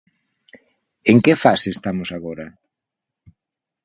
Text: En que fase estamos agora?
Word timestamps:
En 1.11 1.17
que 1.23 1.33
fase 1.43 1.67
estamos 1.71 2.09
agora? 2.17 2.47